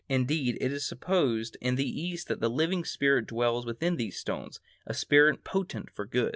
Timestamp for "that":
2.29-2.43